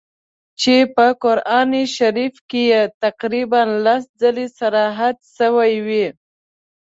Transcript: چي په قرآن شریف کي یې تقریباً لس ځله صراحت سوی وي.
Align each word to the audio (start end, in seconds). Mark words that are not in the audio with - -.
چي 0.59 0.75
په 0.95 1.05
قرآن 1.23 1.69
شریف 1.95 2.35
کي 2.49 2.61
یې 2.71 2.81
تقریباً 3.03 3.61
لس 3.85 4.03
ځله 4.19 4.45
صراحت 4.59 5.17
سوی 5.37 5.73
وي. 5.87 6.05